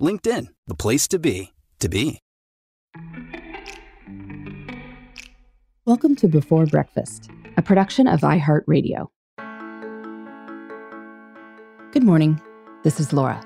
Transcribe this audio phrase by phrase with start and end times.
[0.00, 2.20] LinkedIn, the place to be, to be.
[5.84, 9.08] Welcome to Before Breakfast, a production of iHeartRadio.
[11.92, 12.40] Good morning.
[12.82, 13.42] This is Laura.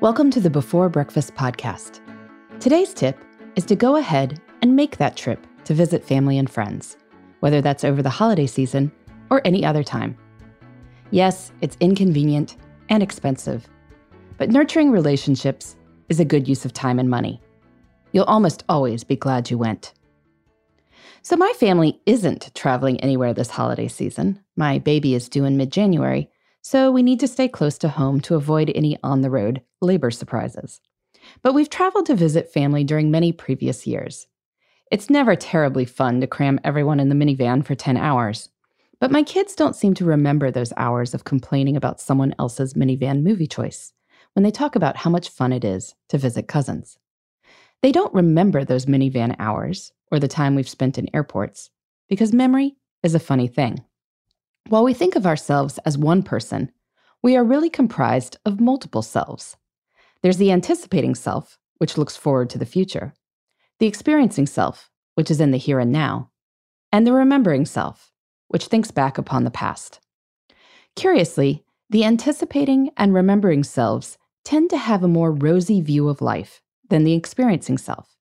[0.00, 2.00] Welcome to the Before Breakfast podcast.
[2.60, 3.18] Today's tip
[3.56, 6.96] is to go ahead and make that trip to visit family and friends,
[7.40, 8.90] whether that's over the holiday season
[9.28, 10.16] or any other time.
[11.10, 12.56] Yes, it's inconvenient
[12.88, 13.68] and expensive,
[14.38, 15.76] but nurturing relationships
[16.08, 17.42] is a good use of time and money.
[18.12, 19.92] You'll almost always be glad you went.
[21.22, 24.42] So, my family isn't traveling anywhere this holiday season.
[24.56, 26.30] My baby is due in mid January,
[26.62, 30.10] so we need to stay close to home to avoid any on the road labor
[30.10, 30.80] surprises.
[31.42, 34.26] But we've traveled to visit family during many previous years.
[34.90, 38.48] It's never terribly fun to cram everyone in the minivan for 10 hours.
[39.00, 43.22] But my kids don't seem to remember those hours of complaining about someone else's minivan
[43.22, 43.92] movie choice
[44.38, 46.96] when they talk about how much fun it is to visit cousins.
[47.82, 51.70] They don't remember those minivan hours or the time we've spent in airports,
[52.08, 53.82] because memory is a funny thing.
[54.68, 56.70] While we think of ourselves as one person,
[57.20, 59.56] we are really comprised of multiple selves.
[60.22, 63.14] There's the anticipating self, which looks forward to the future,
[63.80, 66.30] the experiencing self, which is in the here and now,
[66.92, 68.12] and the remembering self,
[68.46, 69.98] which thinks back upon the past.
[70.94, 74.16] Curiously, the anticipating and remembering selves
[74.48, 78.16] tend to have a more rosy view of life than the experiencing self.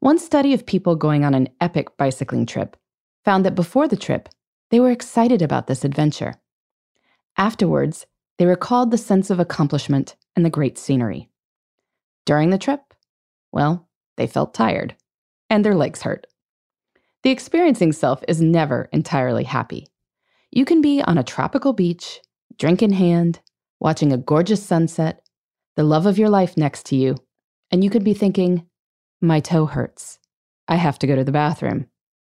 [0.00, 2.76] One study of people going on an epic bicycling trip
[3.24, 4.28] found that before the trip,
[4.70, 6.34] they were excited about this adventure.
[7.36, 8.04] Afterwards,
[8.38, 11.28] they recalled the sense of accomplishment and the great scenery.
[12.26, 12.92] During the trip,
[13.52, 14.96] well, they felt tired
[15.48, 16.26] and their legs hurt.
[17.22, 19.86] The experiencing self is never entirely happy.
[20.50, 22.22] You can be on a tropical beach,
[22.58, 23.38] drink in hand,
[23.78, 25.22] watching a gorgeous sunset,
[25.78, 27.14] the love of your life next to you,
[27.70, 28.66] and you could be thinking,
[29.20, 30.18] my toe hurts.
[30.66, 31.86] I have to go to the bathroom.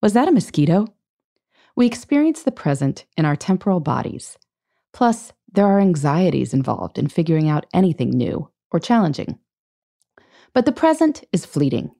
[0.02, 0.88] Was that a mosquito?
[1.76, 4.38] We experience the present in our temporal bodies.
[4.94, 9.38] Plus, there are anxieties involved in figuring out anything new or challenging.
[10.54, 11.92] But the present is fleeting.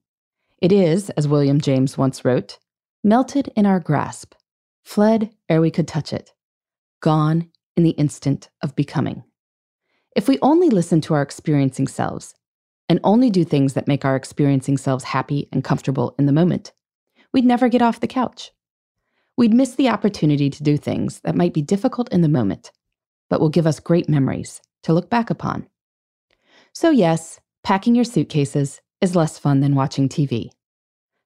[0.62, 2.58] It is, as William James once wrote,
[3.04, 4.34] melted in our grasp,
[4.86, 6.32] fled ere we could touch it,
[7.02, 9.26] gone in the instant of becoming.
[10.16, 12.36] If we only listen to our experiencing selves,
[12.90, 16.74] and only do things that make our experiencing selves happy and comfortable in the moment,
[17.32, 18.52] we'd never get off the couch.
[19.36, 22.72] We'd miss the opportunity to do things that might be difficult in the moment,
[23.30, 25.68] but will give us great memories to look back upon.
[26.74, 30.50] So, yes, packing your suitcases is less fun than watching TV.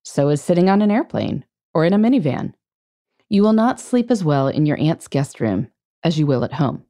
[0.03, 1.43] So is sitting on an airplane
[1.73, 2.53] or in a minivan.
[3.29, 5.67] You will not sleep as well in your aunt's guest room
[6.03, 6.85] as you will at home.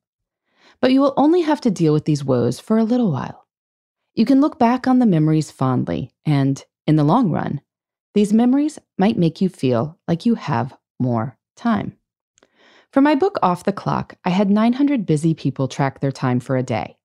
[0.79, 3.47] But you will only have to deal with these woes for a little while.
[4.13, 7.61] You can look back on the memories fondly, and in the long run,
[8.13, 11.97] these memories might make you feel like you have more time.
[12.91, 16.57] For my book Off the Clock, I had 900 busy people track their time for
[16.57, 16.97] a day.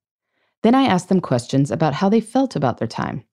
[0.62, 3.24] Then I asked them questions about how they felt about their time.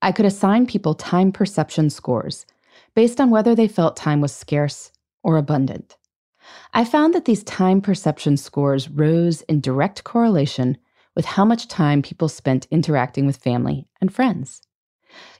[0.00, 2.46] I could assign people time perception scores
[2.94, 5.96] based on whether they felt time was scarce or abundant.
[6.72, 10.76] I found that these time perception scores rose in direct correlation
[11.14, 14.62] with how much time people spent interacting with family and friends.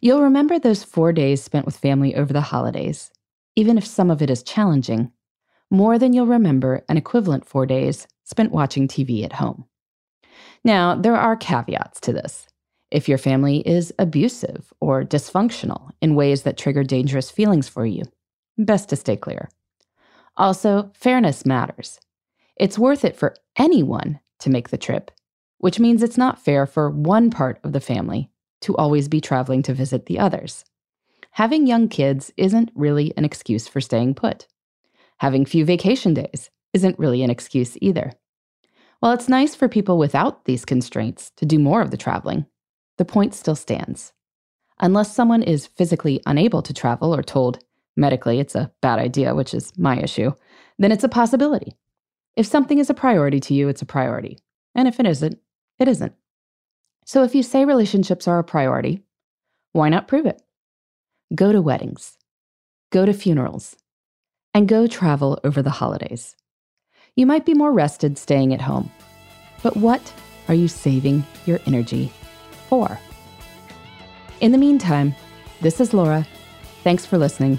[0.00, 3.10] You'll remember those four days spent with family over the holidays,
[3.56, 5.10] even if some of it is challenging,
[5.70, 9.64] more than you'll remember an equivalent four days spent watching TV at home.
[10.62, 12.46] Now, there are caveats to this.
[12.90, 18.04] If your family is abusive or dysfunctional in ways that trigger dangerous feelings for you,
[18.56, 19.48] best to stay clear.
[20.36, 22.00] Also, fairness matters.
[22.56, 25.10] It's worth it for anyone to make the trip
[25.64, 28.28] which means it's not fair for one part of the family
[28.60, 30.62] to always be traveling to visit the others.
[31.30, 34.46] Having young kids isn't really an excuse for staying put.
[35.20, 38.12] Having few vacation days isn't really an excuse either.
[39.00, 42.44] While it's nice for people without these constraints to do more of the traveling,
[42.98, 44.12] the point still stands.
[44.80, 47.63] Unless someone is physically unable to travel or told
[47.96, 50.32] medically it's a bad idea, which is my issue,
[50.78, 51.76] then it's a possibility.
[52.36, 54.38] If something is a priority to you, it's a priority.
[54.74, 55.38] And if it isn't,
[55.78, 56.12] it isn't.
[57.06, 59.04] So if you say relationships are a priority,
[59.72, 60.40] why not prove it?
[61.34, 62.16] Go to weddings,
[62.90, 63.76] go to funerals,
[64.52, 66.36] and go travel over the holidays.
[67.16, 68.90] You might be more rested staying at home,
[69.62, 70.12] but what
[70.48, 72.12] are you saving your energy
[72.68, 72.98] for?
[74.40, 75.14] In the meantime,
[75.60, 76.26] this is Laura.
[76.82, 77.58] Thanks for listening,